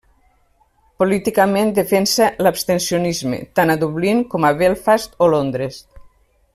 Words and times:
Políticament 1.01 1.73
defensa 1.79 2.29
l'abstencionisme 2.47 3.41
tant 3.59 3.75
a 3.75 3.79
Dublín 3.85 4.27
com 4.35 4.49
a 4.51 4.55
Belfast 4.65 5.25
o 5.27 5.33
Londres. 5.37 5.83